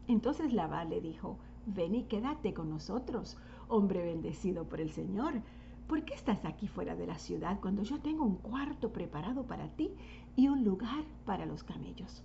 Entonces 0.07 0.53
Labán 0.53 0.89
le 0.89 1.01
dijo, 1.01 1.37
ven 1.67 1.97
y 1.97 2.05
quédate 2.05 2.55
con 2.55 2.71
nosotros, 2.71 3.37
hombre 3.67 4.05
bendecido 4.05 4.69
por 4.69 4.81
el 4.81 4.93
Señor. 4.93 5.43
¿Por 5.89 6.05
qué 6.05 6.15
estás 6.15 6.45
aquí 6.45 6.69
fuera 6.69 6.95
de 6.95 7.09
la 7.09 7.19
ciudad 7.19 7.59
cuando 7.61 7.83
yo 7.83 7.99
tengo 7.99 8.25
un 8.25 8.37
cuarto 8.37 8.93
preparado 8.93 9.49
para 9.49 9.67
ti 9.71 9.91
y 10.37 10.47
un 10.47 10.63
lugar 10.63 11.05
para 11.27 11.45
los 11.45 11.65
camellos? 11.65 12.23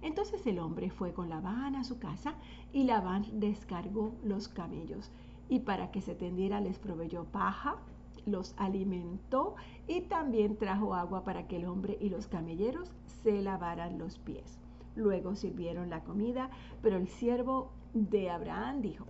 Entonces 0.00 0.46
el 0.46 0.58
hombre 0.58 0.88
fue 0.88 1.12
con 1.12 1.28
Labán 1.28 1.76
a 1.76 1.84
su 1.84 1.98
casa 1.98 2.34
y 2.72 2.84
Labán 2.84 3.26
descargó 3.40 4.14
los 4.24 4.48
camellos 4.48 5.10
y 5.50 5.60
para 5.60 5.90
que 5.90 6.00
se 6.00 6.14
tendiera 6.14 6.62
les 6.62 6.78
proveyó 6.78 7.24
paja, 7.24 7.76
los 8.26 8.54
alimentó 8.56 9.54
y 9.86 10.02
también 10.02 10.56
trajo 10.56 10.94
agua 10.94 11.24
para 11.24 11.46
que 11.48 11.56
el 11.56 11.66
hombre 11.66 11.98
y 12.00 12.08
los 12.08 12.26
camelleros 12.26 12.92
se 13.22 13.42
lavaran 13.42 13.98
los 13.98 14.18
pies. 14.18 14.58
Luego 14.94 15.34
sirvieron 15.34 15.90
la 15.90 16.04
comida, 16.04 16.50
pero 16.82 16.96
el 16.96 17.08
siervo 17.08 17.72
de 17.94 18.30
Abraham 18.30 18.82
dijo, 18.82 19.06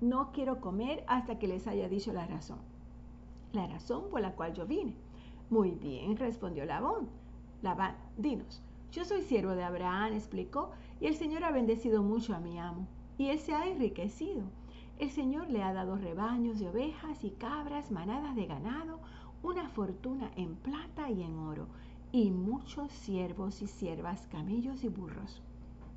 no 0.00 0.32
quiero 0.32 0.60
comer 0.60 1.04
hasta 1.06 1.38
que 1.38 1.48
les 1.48 1.66
haya 1.66 1.88
dicho 1.88 2.12
la 2.12 2.26
razón. 2.26 2.58
La 3.52 3.66
razón 3.66 4.10
por 4.10 4.20
la 4.20 4.34
cual 4.34 4.52
yo 4.52 4.66
vine. 4.66 4.94
Muy 5.50 5.72
bien, 5.72 6.16
respondió 6.16 6.64
Labán. 6.64 7.08
Labán, 7.62 7.96
dinos. 8.16 8.62
Yo 8.90 9.04
soy 9.04 9.22
siervo 9.22 9.52
de 9.52 9.64
Abraham, 9.64 10.12
explicó, 10.12 10.70
y 11.00 11.06
el 11.06 11.16
Señor 11.16 11.44
ha 11.44 11.50
bendecido 11.50 12.02
mucho 12.02 12.34
a 12.34 12.40
mi 12.40 12.58
amo, 12.58 12.86
y 13.18 13.28
él 13.28 13.38
se 13.38 13.54
ha 13.54 13.66
enriquecido. 13.66 14.42
El 14.96 15.10
Señor 15.10 15.50
le 15.50 15.62
ha 15.64 15.72
dado 15.72 15.96
rebaños 15.96 16.60
de 16.60 16.68
ovejas 16.68 17.24
y 17.24 17.30
cabras, 17.30 17.90
manadas 17.90 18.36
de 18.36 18.46
ganado, 18.46 19.00
una 19.42 19.68
fortuna 19.68 20.30
en 20.36 20.54
plata 20.54 21.10
y 21.10 21.22
en 21.22 21.36
oro, 21.36 21.66
y 22.12 22.30
muchos 22.30 22.92
siervos 22.92 23.60
y 23.60 23.66
siervas, 23.66 24.28
camellos 24.28 24.84
y 24.84 24.88
burros. 24.88 25.42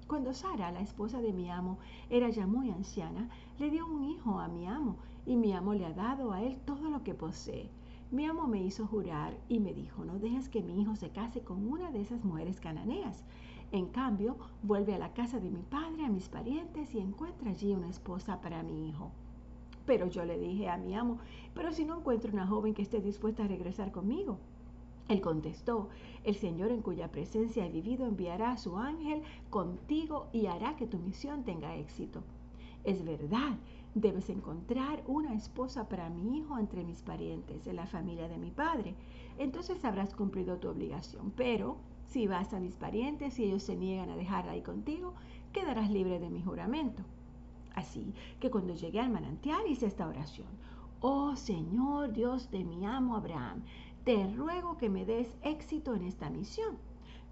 Cuando 0.07 0.33
Sara, 0.33 0.71
la 0.71 0.81
esposa 0.81 1.21
de 1.21 1.31
mi 1.31 1.51
amo, 1.51 1.77
era 2.09 2.29
ya 2.29 2.47
muy 2.47 2.71
anciana, 2.71 3.29
le 3.59 3.69
dio 3.69 3.85
un 3.85 4.03
hijo 4.03 4.39
a 4.39 4.47
mi 4.47 4.65
amo, 4.65 4.97
y 5.27 5.35
mi 5.35 5.53
amo 5.53 5.75
le 5.75 5.85
ha 5.85 5.93
dado 5.93 6.31
a 6.33 6.41
él 6.41 6.57
todo 6.65 6.89
lo 6.89 7.03
que 7.03 7.13
posee. 7.13 7.69
Mi 8.09 8.25
amo 8.25 8.47
me 8.47 8.63
hizo 8.63 8.87
jurar 8.87 9.37
y 9.47 9.59
me 9.59 9.75
dijo, 9.75 10.05
no 10.05 10.17
dejes 10.17 10.49
que 10.49 10.63
mi 10.63 10.81
hijo 10.81 10.95
se 10.95 11.11
case 11.11 11.41
con 11.41 11.67
una 11.67 11.91
de 11.91 12.01
esas 12.01 12.23
mujeres 12.23 12.59
cananeas. 12.59 13.23
En 13.71 13.87
cambio, 13.87 14.37
vuelve 14.63 14.95
a 14.95 14.99
la 14.99 15.13
casa 15.13 15.39
de 15.39 15.49
mi 15.49 15.61
padre, 15.61 16.05
a 16.05 16.09
mis 16.09 16.29
parientes, 16.29 16.93
y 16.95 16.99
encuentra 16.99 17.49
allí 17.49 17.73
una 17.73 17.89
esposa 17.89 18.39
para 18.39 18.63
mi 18.63 18.87
hijo. 18.87 19.11
Pero 19.85 20.07
yo 20.07 20.23
le 20.23 20.37
dije 20.39 20.69
a 20.69 20.77
mi 20.77 20.95
amo, 20.95 21.17
pero 21.53 21.71
si 21.71 21.83
no 21.83 21.97
encuentro 21.97 22.31
una 22.31 22.47
joven 22.47 22.73
que 22.73 22.81
esté 22.81 23.01
dispuesta 23.01 23.43
a 23.43 23.47
regresar 23.47 23.91
conmigo. 23.91 24.37
Él 25.09 25.21
contestó, 25.21 25.89
el 26.23 26.35
Señor 26.35 26.71
en 26.71 26.81
cuya 26.81 27.11
presencia 27.11 27.65
he 27.65 27.69
vivido 27.69 28.05
enviará 28.05 28.51
a 28.51 28.57
su 28.57 28.77
ángel 28.77 29.21
contigo 29.49 30.27
y 30.33 30.47
hará 30.47 30.75
que 30.75 30.87
tu 30.87 30.97
misión 30.97 31.43
tenga 31.43 31.75
éxito. 31.75 32.23
Es 32.83 33.03
verdad, 33.03 33.57
debes 33.95 34.29
encontrar 34.29 35.03
una 35.07 35.33
esposa 35.33 35.89
para 35.89 36.09
mi 36.09 36.37
hijo 36.37 36.57
entre 36.57 36.83
mis 36.83 37.01
parientes, 37.01 37.67
en 37.67 37.77
la 37.77 37.85
familia 37.85 38.27
de 38.27 38.37
mi 38.37 38.51
padre. 38.51 38.95
Entonces 39.37 39.83
habrás 39.85 40.13
cumplido 40.13 40.57
tu 40.57 40.69
obligación. 40.69 41.31
Pero 41.35 41.77
si 42.09 42.25
vas 42.27 42.53
a 42.53 42.59
mis 42.59 42.75
parientes 42.75 43.37
y 43.37 43.43
ellos 43.43 43.63
se 43.63 43.75
niegan 43.75 44.09
a 44.09 44.15
dejarla 44.15 44.53
ahí 44.53 44.61
contigo, 44.61 45.13
quedarás 45.51 45.89
libre 45.89 46.19
de 46.19 46.29
mi 46.29 46.41
juramento. 46.41 47.03
Así 47.75 48.13
que 48.39 48.49
cuando 48.49 48.73
llegué 48.73 48.99
al 48.99 49.11
manantial 49.11 49.67
hice 49.67 49.85
esta 49.85 50.07
oración. 50.07 50.47
Oh 50.99 51.35
Señor 51.35 52.13
Dios 52.13 52.49
de 52.49 52.63
mi 52.63 52.85
amo 52.85 53.15
Abraham, 53.15 53.61
te 54.03 54.25
ruego 54.35 54.77
que 54.77 54.89
me 54.89 55.05
des 55.05 55.27
éxito 55.43 55.93
en 55.93 56.03
esta 56.03 56.29
misión. 56.29 56.77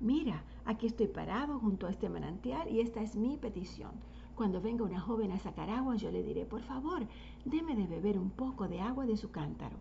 Mira, 0.02 0.44
aquí 0.66 0.88
estoy 0.88 1.08
parado 1.08 1.58
junto 1.58 1.88
a 1.88 1.90
este 1.90 2.10
manantial 2.10 2.70
y 2.70 2.82
esta 2.82 3.02
es 3.02 3.16
mi 3.16 3.38
petición. 3.38 3.92
Cuando 4.36 4.62
venga 4.62 4.84
una 4.84 5.00
joven 5.00 5.32
a 5.32 5.40
sacar 5.40 5.70
agua, 5.70 5.96
yo 5.96 6.12
le 6.12 6.22
diré, 6.22 6.46
por 6.46 6.62
favor, 6.62 7.08
deme 7.46 7.76
de 7.76 7.88
beber 7.88 8.20
un 8.20 8.30
poco 8.30 8.68
de 8.68 8.82
agua 8.82 9.06
de 9.06 9.16
su 9.16 9.32
cántaro. 9.32 9.78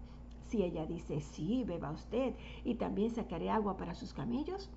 Si 0.46 0.62
ella 0.62 0.86
dice, 0.86 1.20
sí, 1.20 1.64
beba 1.64 1.90
usted, 1.90 2.34
y 2.64 2.76
también 2.76 3.10
sacaré 3.10 3.50
agua 3.50 3.76
para 3.76 3.94
sus 3.94 4.12
camellos, 4.12 4.70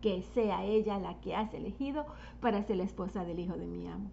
que 0.00 0.22
sea 0.22 0.64
ella 0.64 0.98
la 0.98 1.20
que 1.20 1.34
has 1.34 1.52
elegido 1.54 2.06
para 2.40 2.62
ser 2.62 2.76
la 2.76 2.84
esposa 2.84 3.24
del 3.24 3.40
hijo 3.40 3.56
de 3.56 3.66
mi 3.66 3.86
amo. 3.88 4.10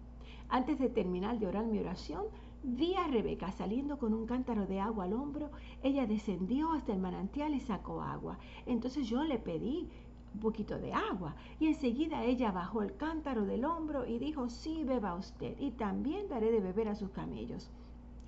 Antes 0.48 0.78
de 0.78 0.88
terminar 0.88 1.38
de 1.38 1.46
orar 1.46 1.64
mi 1.64 1.78
oración, 1.78 2.24
vi 2.62 2.94
a 2.94 3.06
Rebeca 3.06 3.52
saliendo 3.52 3.98
con 3.98 4.14
un 4.14 4.26
cántaro 4.26 4.66
de 4.66 4.80
agua 4.80 5.04
al 5.04 5.12
hombro. 5.12 5.50
Ella 5.82 6.06
descendió 6.06 6.72
hasta 6.72 6.92
el 6.92 7.00
manantial 7.00 7.54
y 7.54 7.60
sacó 7.60 8.02
agua. 8.02 8.38
Entonces 8.66 9.08
yo 9.08 9.24
le 9.24 9.38
pedí 9.38 9.88
un 10.34 10.40
poquito 10.40 10.78
de 10.78 10.92
agua 10.92 11.34
y 11.58 11.66
enseguida 11.66 12.24
ella 12.24 12.52
bajó 12.52 12.82
el 12.82 12.96
cántaro 12.96 13.44
del 13.44 13.64
hombro 13.64 14.06
y 14.06 14.18
dijo, 14.18 14.48
sí, 14.48 14.84
beba 14.84 15.14
usted 15.14 15.56
y 15.58 15.70
también 15.72 16.28
daré 16.28 16.50
de 16.52 16.60
beber 16.60 16.88
a 16.88 16.94
sus 16.94 17.10
camellos. 17.10 17.70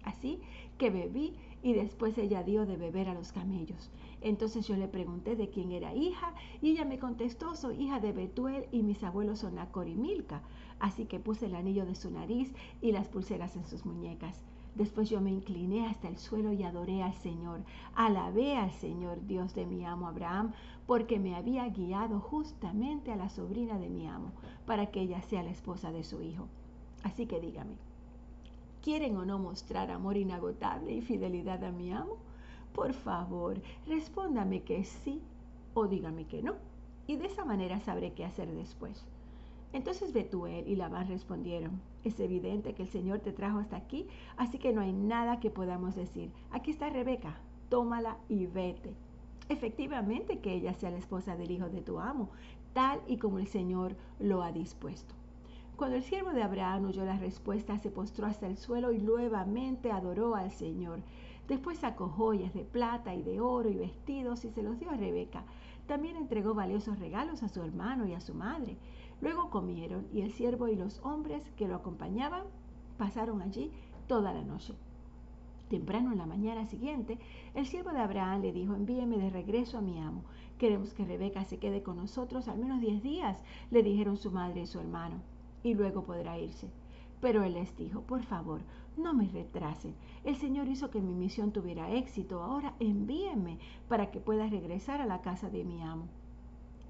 Así 0.08 0.40
que 0.78 0.88
bebí 0.88 1.34
y 1.62 1.74
después 1.74 2.16
ella 2.16 2.42
dio 2.42 2.64
de 2.64 2.78
beber 2.78 3.10
a 3.10 3.14
los 3.14 3.30
camellos. 3.30 3.90
Entonces 4.22 4.66
yo 4.66 4.74
le 4.74 4.88
pregunté 4.88 5.36
de 5.36 5.50
quién 5.50 5.70
era 5.70 5.94
hija 5.94 6.32
y 6.62 6.70
ella 6.70 6.86
me 6.86 6.98
contestó, 6.98 7.54
soy 7.54 7.82
hija 7.82 8.00
de 8.00 8.12
Betuel 8.12 8.64
y 8.72 8.82
mis 8.82 9.02
abuelos 9.04 9.40
son 9.40 9.58
Acor 9.58 9.86
y 9.86 9.94
Milca. 9.94 10.40
Así 10.80 11.04
que 11.04 11.20
puse 11.20 11.44
el 11.44 11.54
anillo 11.54 11.84
de 11.84 11.94
su 11.94 12.10
nariz 12.10 12.54
y 12.80 12.92
las 12.92 13.08
pulseras 13.08 13.54
en 13.56 13.66
sus 13.66 13.84
muñecas. 13.84 14.42
Después 14.76 15.10
yo 15.10 15.20
me 15.20 15.30
incliné 15.30 15.86
hasta 15.86 16.08
el 16.08 16.16
suelo 16.16 16.52
y 16.54 16.62
adoré 16.62 17.02
al 17.02 17.14
Señor. 17.14 17.60
Alabé 17.94 18.56
al 18.56 18.72
Señor, 18.72 19.26
Dios 19.26 19.54
de 19.54 19.66
mi 19.66 19.84
amo 19.84 20.08
Abraham, 20.08 20.52
porque 20.86 21.18
me 21.18 21.34
había 21.34 21.68
guiado 21.68 22.18
justamente 22.18 23.12
a 23.12 23.16
la 23.16 23.28
sobrina 23.28 23.78
de 23.78 23.90
mi 23.90 24.06
amo, 24.06 24.32
para 24.64 24.86
que 24.86 25.02
ella 25.02 25.20
sea 25.20 25.42
la 25.42 25.50
esposa 25.50 25.92
de 25.92 26.02
su 26.02 26.22
hijo. 26.22 26.46
Así 27.02 27.26
que 27.26 27.40
dígame, 27.40 27.76
¿quieren 28.82 29.16
o 29.16 29.24
no 29.24 29.38
mostrar 29.38 29.90
amor 29.90 30.16
inagotable 30.16 30.92
y 30.92 31.00
fidelidad 31.02 31.64
a 31.64 31.72
mi 31.72 31.92
amo? 31.92 32.16
Por 32.74 32.92
favor, 32.92 33.60
respóndame 33.86 34.62
que 34.62 34.84
sí 34.84 35.20
o 35.74 35.86
dígame 35.86 36.26
que 36.26 36.42
no. 36.42 36.54
Y 37.06 37.16
de 37.16 37.26
esa 37.26 37.44
manera 37.44 37.80
sabré 37.80 38.12
qué 38.12 38.24
hacer 38.24 38.50
después. 38.52 39.04
Entonces 39.72 40.12
Betuel 40.12 40.66
y 40.66 40.76
Labán 40.76 41.08
respondieron, 41.08 41.80
es 42.04 42.18
evidente 42.20 42.74
que 42.74 42.84
el 42.84 42.88
Señor 42.88 43.20
te 43.20 43.32
trajo 43.32 43.58
hasta 43.58 43.76
aquí, 43.76 44.06
así 44.36 44.58
que 44.58 44.72
no 44.72 44.80
hay 44.80 44.92
nada 44.92 45.40
que 45.40 45.50
podamos 45.50 45.94
decir. 45.94 46.30
Aquí 46.50 46.70
está 46.70 46.88
Rebeca, 46.88 47.38
tómala 47.68 48.16
y 48.28 48.46
vete. 48.46 48.94
Efectivamente 49.48 50.38
que 50.40 50.54
ella 50.54 50.74
sea 50.74 50.90
la 50.90 50.98
esposa 50.98 51.36
del 51.36 51.50
hijo 51.50 51.68
de 51.68 51.82
tu 51.82 51.98
amo, 51.98 52.30
tal 52.72 53.00
y 53.06 53.18
como 53.18 53.38
el 53.38 53.46
Señor 53.46 53.96
lo 54.18 54.42
ha 54.42 54.52
dispuesto. 54.52 55.17
Cuando 55.78 55.96
el 55.96 56.02
siervo 56.02 56.32
de 56.32 56.42
Abraham 56.42 56.86
oyó 56.86 57.04
la 57.04 57.18
respuesta, 57.18 57.78
se 57.78 57.92
postró 57.92 58.26
hasta 58.26 58.48
el 58.48 58.56
suelo 58.56 58.90
y 58.90 58.98
nuevamente 58.98 59.92
adoró 59.92 60.34
al 60.34 60.50
Señor. 60.50 61.02
Después 61.46 61.78
sacó 61.78 62.08
joyas 62.08 62.52
de 62.52 62.64
plata 62.64 63.14
y 63.14 63.22
de 63.22 63.40
oro 63.40 63.70
y 63.70 63.76
vestidos 63.76 64.44
y 64.44 64.50
se 64.50 64.64
los 64.64 64.80
dio 64.80 64.90
a 64.90 64.96
Rebeca. 64.96 65.44
También 65.86 66.16
entregó 66.16 66.52
valiosos 66.52 66.98
regalos 66.98 67.44
a 67.44 67.48
su 67.48 67.62
hermano 67.62 68.08
y 68.08 68.14
a 68.14 68.20
su 68.20 68.34
madre. 68.34 68.76
Luego 69.20 69.50
comieron 69.50 70.08
y 70.12 70.22
el 70.22 70.32
siervo 70.32 70.66
y 70.66 70.74
los 70.74 70.98
hombres 71.04 71.48
que 71.56 71.68
lo 71.68 71.76
acompañaban 71.76 72.42
pasaron 72.96 73.40
allí 73.40 73.70
toda 74.08 74.32
la 74.32 74.42
noche. 74.42 74.74
Temprano 75.68 76.10
en 76.10 76.18
la 76.18 76.26
mañana 76.26 76.66
siguiente, 76.66 77.20
el 77.54 77.66
siervo 77.66 77.92
de 77.92 78.00
Abraham 78.00 78.42
le 78.42 78.52
dijo, 78.52 78.74
envíeme 78.74 79.16
de 79.16 79.30
regreso 79.30 79.78
a 79.78 79.82
mi 79.82 80.00
amo. 80.00 80.24
Queremos 80.58 80.92
que 80.92 81.04
Rebeca 81.04 81.44
se 81.44 81.58
quede 81.58 81.84
con 81.84 81.98
nosotros 81.98 82.48
al 82.48 82.58
menos 82.58 82.80
diez 82.80 83.00
días, 83.00 83.40
le 83.70 83.84
dijeron 83.84 84.16
su 84.16 84.32
madre 84.32 84.62
y 84.62 84.66
su 84.66 84.80
hermano, 84.80 85.22
y 85.62 85.74
luego 85.74 86.04
podrá 86.04 86.38
irse. 86.38 86.68
Pero 87.20 87.42
él 87.42 87.54
les 87.54 87.76
dijo, 87.76 88.02
por 88.02 88.22
favor, 88.22 88.60
no 88.96 89.14
me 89.14 89.28
retrasen. 89.28 89.94
El 90.24 90.36
Señor 90.36 90.68
hizo 90.68 90.90
que 90.90 91.00
mi 91.00 91.14
misión 91.14 91.52
tuviera 91.52 91.92
éxito. 91.92 92.42
Ahora 92.42 92.74
envíenme 92.80 93.58
para 93.88 94.10
que 94.10 94.20
pueda 94.20 94.48
regresar 94.48 95.00
a 95.00 95.06
la 95.06 95.20
casa 95.20 95.50
de 95.50 95.64
mi 95.64 95.82
amo. 95.82 96.06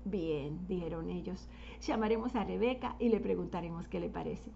Bien, 0.04 0.66
dijeron 0.68 1.10
ellos, 1.10 1.48
llamaremos 1.80 2.34
a 2.34 2.44
Rebeca 2.44 2.96
y 2.98 3.08
le 3.08 3.20
preguntaremos 3.20 3.88
qué 3.88 4.00
le 4.00 4.08
parece. 4.08 4.50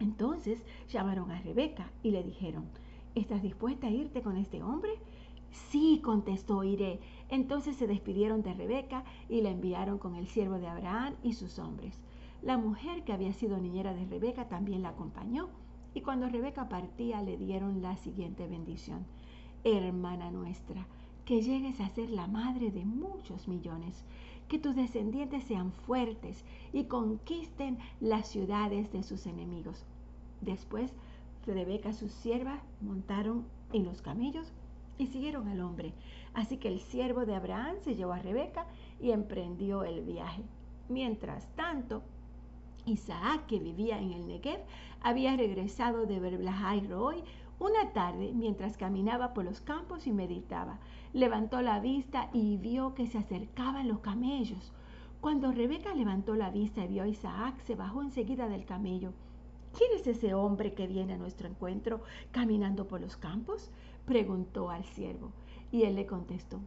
Entonces 0.00 0.62
llamaron 0.88 1.30
a 1.30 1.40
Rebeca 1.40 1.90
y 2.02 2.10
le 2.10 2.22
dijeron, 2.22 2.66
¿estás 3.14 3.42
dispuesta 3.42 3.86
a 3.86 3.90
irte 3.90 4.20
con 4.20 4.36
este 4.36 4.62
hombre? 4.62 4.92
Sí, 5.70 6.00
contestó, 6.04 6.64
iré. 6.64 7.00
Entonces 7.30 7.76
se 7.76 7.86
despidieron 7.86 8.42
de 8.42 8.52
Rebeca 8.52 9.04
y 9.28 9.40
la 9.40 9.50
enviaron 9.50 9.98
con 9.98 10.14
el 10.14 10.26
siervo 10.26 10.58
de 10.58 10.66
Abraham 10.66 11.14
y 11.22 11.32
sus 11.32 11.58
hombres. 11.58 12.02
La 12.46 12.58
mujer 12.58 13.02
que 13.02 13.12
había 13.12 13.32
sido 13.32 13.58
niñera 13.58 13.92
de 13.92 14.04
Rebeca 14.04 14.46
también 14.46 14.82
la 14.82 14.90
acompañó 14.90 15.48
y 15.94 16.02
cuando 16.02 16.28
Rebeca 16.28 16.68
partía 16.68 17.20
le 17.20 17.36
dieron 17.36 17.82
la 17.82 17.96
siguiente 17.96 18.46
bendición. 18.46 19.04
Hermana 19.64 20.30
nuestra, 20.30 20.86
que 21.24 21.42
llegues 21.42 21.80
a 21.80 21.88
ser 21.88 22.08
la 22.08 22.28
madre 22.28 22.70
de 22.70 22.84
muchos 22.84 23.48
millones, 23.48 24.04
que 24.46 24.60
tus 24.60 24.76
descendientes 24.76 25.42
sean 25.42 25.72
fuertes 25.72 26.44
y 26.72 26.84
conquisten 26.84 27.78
las 27.98 28.28
ciudades 28.28 28.92
de 28.92 29.02
sus 29.02 29.26
enemigos. 29.26 29.84
Después, 30.40 30.92
Rebeca 31.48 31.88
y 31.88 31.94
sus 31.94 32.12
siervas 32.12 32.62
montaron 32.80 33.44
en 33.72 33.84
los 33.84 34.02
camellos 34.02 34.52
y 34.98 35.08
siguieron 35.08 35.48
al 35.48 35.62
hombre. 35.62 35.94
Así 36.32 36.58
que 36.58 36.68
el 36.68 36.78
siervo 36.78 37.26
de 37.26 37.34
Abraham 37.34 37.74
se 37.82 37.96
llevó 37.96 38.12
a 38.12 38.20
Rebeca 38.20 38.68
y 39.00 39.10
emprendió 39.10 39.82
el 39.82 40.02
viaje. 40.02 40.44
Mientras 40.88 41.48
tanto, 41.56 42.04
Isaac, 42.86 43.46
que 43.46 43.58
vivía 43.58 44.00
en 44.00 44.12
el 44.12 44.26
Negev, 44.26 44.60
había 45.02 45.36
regresado 45.36 46.06
de 46.06 46.18
Berblahai 46.18 46.86
Roy 46.86 47.22
una 47.58 47.92
tarde 47.92 48.32
mientras 48.34 48.76
caminaba 48.76 49.32
por 49.32 49.44
los 49.44 49.60
campos 49.60 50.06
y 50.06 50.12
meditaba. 50.12 50.78
Levantó 51.12 51.62
la 51.62 51.80
vista 51.80 52.28
y 52.32 52.58
vio 52.58 52.94
que 52.94 53.06
se 53.06 53.18
acercaban 53.18 53.88
los 53.88 54.00
camellos. 54.00 54.72
Cuando 55.20 55.52
Rebeca 55.52 55.94
levantó 55.94 56.34
la 56.34 56.50
vista 56.50 56.84
y 56.84 56.88
vio 56.88 57.04
a 57.04 57.08
Isaac, 57.08 57.58
se 57.64 57.74
bajó 57.74 58.02
enseguida 58.02 58.48
del 58.48 58.66
camello. 58.66 59.12
¿Quién 59.76 59.90
es 59.94 60.06
ese 60.06 60.34
hombre 60.34 60.74
que 60.74 60.86
viene 60.86 61.14
a 61.14 61.18
nuestro 61.18 61.48
encuentro 61.48 62.02
caminando 62.30 62.86
por 62.86 63.00
los 63.00 63.16
campos? 63.16 63.70
preguntó 64.04 64.70
al 64.70 64.84
siervo. 64.84 65.32
Y 65.72 65.82
él 65.82 65.96
le 65.96 66.06
contestó, 66.06 66.60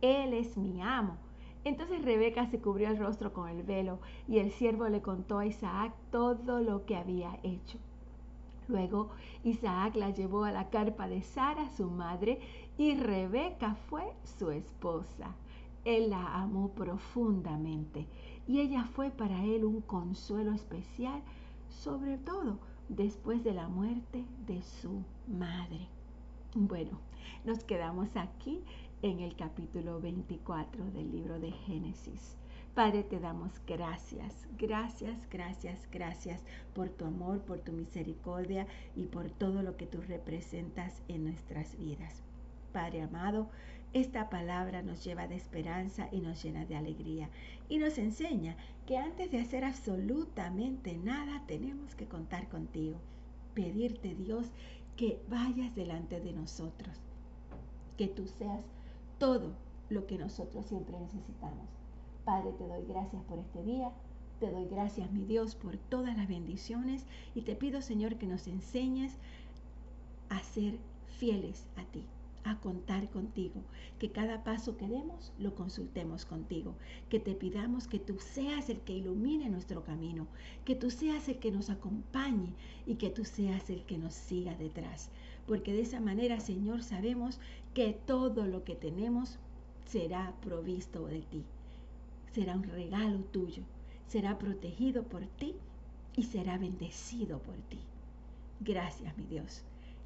Él 0.00 0.32
es 0.32 0.56
mi 0.56 0.80
amo. 0.80 1.16
Entonces 1.64 2.04
Rebeca 2.04 2.46
se 2.46 2.60
cubrió 2.60 2.88
el 2.88 2.98
rostro 2.98 3.32
con 3.32 3.48
el 3.48 3.62
velo 3.62 3.98
y 4.28 4.38
el 4.38 4.52
siervo 4.52 4.88
le 4.88 5.00
contó 5.00 5.38
a 5.38 5.46
Isaac 5.46 5.94
todo 6.10 6.60
lo 6.60 6.84
que 6.84 6.96
había 6.96 7.38
hecho. 7.42 7.78
Luego 8.68 9.10
Isaac 9.44 9.96
la 9.96 10.10
llevó 10.10 10.44
a 10.44 10.52
la 10.52 10.70
carpa 10.70 11.08
de 11.08 11.22
Sara, 11.22 11.70
su 11.70 11.90
madre, 11.90 12.38
y 12.78 12.94
Rebeca 12.94 13.74
fue 13.88 14.12
su 14.38 14.50
esposa. 14.50 15.34
Él 15.84 16.10
la 16.10 16.34
amó 16.34 16.70
profundamente 16.70 18.06
y 18.46 18.60
ella 18.60 18.84
fue 18.84 19.10
para 19.10 19.44
él 19.44 19.64
un 19.64 19.80
consuelo 19.82 20.52
especial, 20.52 21.22
sobre 21.68 22.18
todo 22.18 22.58
después 22.88 23.44
de 23.44 23.52
la 23.52 23.68
muerte 23.68 24.24
de 24.46 24.62
su 24.62 25.02
madre. 25.26 25.88
Bueno, 26.54 26.98
nos 27.44 27.64
quedamos 27.64 28.16
aquí 28.16 28.62
en 29.04 29.20
el 29.20 29.36
capítulo 29.36 30.00
24 30.00 30.82
del 30.92 31.12
libro 31.12 31.38
de 31.38 31.52
Génesis. 31.52 32.38
Padre, 32.74 33.02
te 33.02 33.20
damos 33.20 33.52
gracias, 33.66 34.48
gracias, 34.56 35.28
gracias, 35.28 35.86
gracias 35.92 36.42
por 36.72 36.88
tu 36.88 37.04
amor, 37.04 37.42
por 37.42 37.58
tu 37.58 37.72
misericordia 37.72 38.66
y 38.96 39.04
por 39.04 39.28
todo 39.28 39.62
lo 39.62 39.76
que 39.76 39.86
tú 39.86 40.00
representas 40.00 41.02
en 41.06 41.24
nuestras 41.24 41.76
vidas. 41.76 42.22
Padre 42.72 43.02
amado, 43.02 43.50
esta 43.92 44.30
palabra 44.30 44.80
nos 44.80 45.04
lleva 45.04 45.28
de 45.28 45.36
esperanza 45.36 46.08
y 46.10 46.22
nos 46.22 46.42
llena 46.42 46.64
de 46.64 46.76
alegría 46.76 47.28
y 47.68 47.76
nos 47.76 47.98
enseña 47.98 48.56
que 48.86 48.96
antes 48.96 49.30
de 49.30 49.38
hacer 49.38 49.64
absolutamente 49.64 50.96
nada 50.96 51.44
tenemos 51.46 51.94
que 51.94 52.06
contar 52.06 52.48
contigo, 52.48 52.96
pedirte 53.52 54.14
Dios 54.14 54.46
que 54.96 55.20
vayas 55.28 55.74
delante 55.74 56.20
de 56.20 56.32
nosotros, 56.32 57.02
que 57.98 58.08
tú 58.08 58.26
seas 58.26 58.64
todo 59.24 59.54
lo 59.88 60.06
que 60.06 60.18
nosotros 60.18 60.66
siempre 60.66 61.00
necesitamos. 61.00 61.66
Padre, 62.26 62.52
te 62.58 62.68
doy 62.68 62.84
gracias 62.86 63.22
por 63.24 63.38
este 63.38 63.62
día. 63.62 63.90
Te 64.38 64.50
doy 64.50 64.66
gracias, 64.66 65.10
mi 65.12 65.24
Dios, 65.24 65.54
por 65.54 65.78
todas 65.78 66.14
las 66.14 66.28
bendiciones 66.28 67.06
y 67.34 67.40
te 67.40 67.56
pido, 67.56 67.80
Señor, 67.80 68.16
que 68.16 68.26
nos 68.26 68.46
enseñes 68.46 69.16
a 70.28 70.42
ser 70.42 70.78
fieles 71.06 71.66
a 71.76 71.84
ti, 71.84 72.04
a 72.44 72.60
contar 72.60 73.10
contigo, 73.10 73.62
que 73.98 74.12
cada 74.12 74.44
paso 74.44 74.76
que 74.76 74.86
demos 74.86 75.32
lo 75.38 75.54
consultemos 75.54 76.26
contigo, 76.26 76.74
que 77.08 77.18
te 77.18 77.34
pidamos 77.34 77.88
que 77.88 77.98
tú 77.98 78.18
seas 78.18 78.68
el 78.68 78.80
que 78.80 78.92
ilumine 78.92 79.48
nuestro 79.48 79.82
camino, 79.82 80.26
que 80.64 80.76
tú 80.76 80.90
seas 80.90 81.28
el 81.28 81.38
que 81.38 81.50
nos 81.50 81.70
acompañe 81.70 82.52
y 82.86 82.96
que 82.96 83.10
tú 83.10 83.24
seas 83.24 83.70
el 83.70 83.84
que 83.84 83.98
nos 83.98 84.14
siga 84.14 84.54
detrás, 84.56 85.10
porque 85.46 85.72
de 85.72 85.80
esa 85.80 86.00
manera, 86.00 86.38
Señor, 86.40 86.82
sabemos 86.82 87.40
que 87.72 87.98
todo 88.06 88.46
lo 88.46 88.62
que 88.64 88.74
tenemos 88.74 89.38
será 89.86 90.34
provisto 90.42 91.06
de 91.06 91.20
ti. 91.20 91.44
Será 92.32 92.56
un 92.56 92.64
regalo 92.64 93.20
tuyo, 93.20 93.62
será 94.06 94.38
protegido 94.38 95.04
por 95.04 95.26
ti 95.26 95.54
y 96.16 96.24
será 96.24 96.58
bendecido 96.58 97.38
por 97.40 97.56
ti. 97.68 97.78
Gracias, 98.60 99.16
mi 99.16 99.24
Dios. 99.26 99.64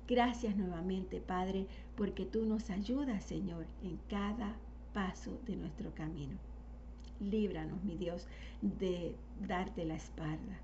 Gracias 0.09 0.57
nuevamente, 0.57 1.21
Padre, 1.21 1.67
porque 1.95 2.25
tú 2.25 2.47
nos 2.47 2.71
ayudas, 2.71 3.23
Señor, 3.25 3.67
en 3.83 3.99
cada 4.09 4.57
paso 4.95 5.39
de 5.47 5.55
nuestro 5.55 5.95
camino. 5.95 6.39
Líbranos, 7.21 7.85
mi 7.85 7.95
Dios, 7.95 8.27
de 8.63 9.15
darte 9.47 9.85
la 9.85 9.97
espalda. 9.97 10.61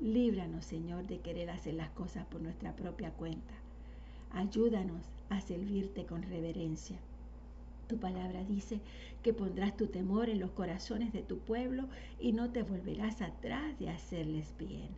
Líbranos, 0.00 0.64
Señor, 0.64 1.06
de 1.06 1.20
querer 1.20 1.50
hacer 1.50 1.74
las 1.74 1.90
cosas 1.90 2.26
por 2.26 2.40
nuestra 2.40 2.74
propia 2.74 3.12
cuenta. 3.12 3.54
Ayúdanos 4.32 5.06
a 5.28 5.40
servirte 5.40 6.04
con 6.04 6.24
reverencia. 6.24 6.96
Tu 7.86 7.96
palabra 7.96 8.42
dice 8.42 8.80
que 9.22 9.32
pondrás 9.32 9.76
tu 9.76 9.86
temor 9.86 10.28
en 10.28 10.40
los 10.40 10.50
corazones 10.50 11.12
de 11.12 11.22
tu 11.22 11.38
pueblo 11.38 11.84
y 12.18 12.32
no 12.32 12.50
te 12.50 12.64
volverás 12.64 13.22
atrás 13.22 13.78
de 13.78 13.88
hacerles 13.88 14.52
bien. 14.58 14.88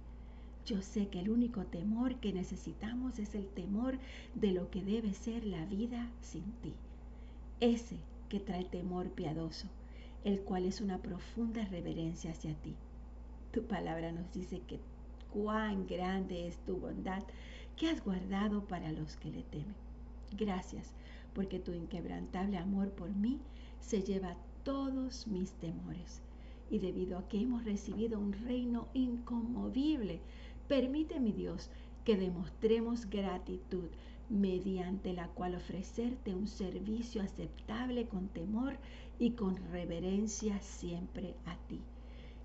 Yo 0.65 0.81
sé 0.81 1.09
que 1.09 1.21
el 1.21 1.31
único 1.31 1.65
temor 1.65 2.17
que 2.21 2.33
necesitamos 2.33 3.19
es 3.19 3.35
el 3.35 3.49
temor 3.49 3.99
de 4.35 4.53
lo 4.53 4.71
que 4.71 4.85
debe 4.85 5.13
ser 5.13 5.45
la 5.45 5.65
vida 5.67 6.09
sin 6.21 6.45
ti. 6.63 6.73
Ese 7.59 7.97
que 8.29 8.39
trae 8.39 8.65
temor 8.65 9.11
piadoso, 9.11 9.67
el 10.25 10.41
cual 10.41 10.65
es 10.65 10.81
una 10.81 10.99
profunda 10.99 11.65
reverencia 11.65 12.31
hacia 12.31 12.55
ti. 12.55 12.77
Tu 13.51 13.67
palabra 13.67 14.13
nos 14.13 14.33
dice 14.33 14.61
que 14.61 14.79
cuán 15.33 15.87
grande 15.87 16.47
es 16.47 16.59
tu 16.65 16.77
bondad 16.77 17.23
que 17.77 17.89
has 17.89 18.05
guardado 18.05 18.65
para 18.67 18.93
los 18.93 19.17
que 19.17 19.31
le 19.31 19.43
temen. 19.43 19.75
Gracias, 20.37 20.93
porque 21.35 21.59
tu 21.59 21.73
inquebrantable 21.73 22.57
amor 22.59 22.91
por 22.93 23.11
mí 23.11 23.41
se 23.81 24.03
lleva 24.03 24.37
todos 24.63 25.27
mis 25.27 25.53
temores. 25.53 26.23
Y 26.71 26.79
debido 26.79 27.19
a 27.19 27.29
que 27.29 27.41
hemos 27.41 27.65
recibido 27.65 28.19
un 28.19 28.33
reino 28.33 28.89
inconmovible, 28.95 30.21
permite, 30.73 31.21
mi 31.21 31.33
Dios, 31.33 31.69
que 32.03 32.17
demostremos 32.17 33.11
gratitud 33.11 33.91
mediante 34.31 35.13
la 35.13 35.29
cual 35.29 35.55
ofrecerte 35.55 36.35
un 36.35 36.47
servicio 36.47 37.21
aceptable 37.21 38.09
con 38.09 38.29
temor 38.29 38.79
y 39.19 39.33
con 39.33 39.59
reverencia 39.71 40.59
siempre 40.63 41.35
a 41.45 41.57
ti. 41.69 41.79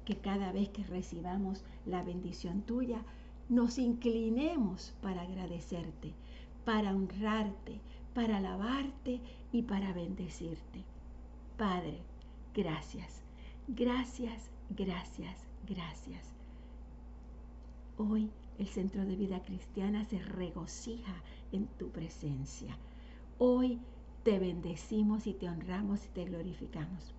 Que 0.04 0.18
cada 0.18 0.52
vez 0.52 0.68
que 0.68 0.84
recibamos 0.84 1.64
la 1.86 2.04
bendición 2.04 2.64
tuya, 2.64 3.02
nos 3.48 3.78
inclinemos 3.78 4.94
para 5.02 5.22
agradecerte, 5.22 6.12
para 6.66 6.94
honrarte, 6.94 7.80
para 8.14 8.40
alabarte 8.40 9.22
y 9.54 9.62
para 9.62 9.94
bendecirte. 9.94 10.84
Padre, 11.58 12.02
gracias, 12.54 13.24
gracias, 13.70 14.52
gracias, 14.76 15.48
gracias. 15.66 16.38
Hoy 18.00 18.30
el 18.60 18.68
Centro 18.68 19.04
de 19.06 19.16
Vida 19.16 19.42
Cristiana 19.42 20.06
se 20.06 20.20
regocija 20.20 21.16
en 21.52 21.66
tu 21.80 21.90
presencia. 21.90 22.78
Hoy 23.40 23.80
te 24.24 24.38
bendecimos 24.38 25.26
y 25.26 25.34
te 25.34 25.50
honramos 25.50 26.06
y 26.06 26.10
te 26.10 26.26
glorificamos. 26.26 27.16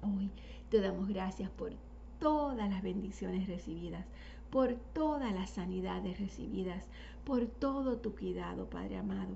Hoy 0.00 0.30
te 0.70 0.80
damos 0.80 1.06
gracias 1.06 1.50
por 1.50 1.74
todas 2.18 2.70
las 2.70 2.82
bendiciones 2.82 3.46
recibidas, 3.46 4.06
por 4.50 4.74
todas 4.94 5.34
las 5.34 5.50
sanidades 5.50 6.18
recibidas, 6.18 6.86
por 7.26 7.44
todo 7.46 7.98
tu 7.98 8.16
cuidado, 8.16 8.70
Padre 8.70 8.96
amado. 8.96 9.34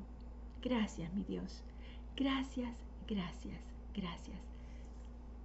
Gracias, 0.63 1.13
mi 1.13 1.25
Dios. 1.25 1.63
Gracias, 2.17 2.75
gracias, 3.07 3.61
gracias. 3.95 4.41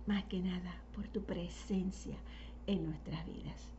Más 0.08 0.24
que 0.26 0.40
nada 0.40 0.82
por 0.96 1.10
tu 1.10 1.22
presencia 1.24 2.16
en 2.68 2.86
nuestras 2.86 3.26
vidas. 3.26 3.79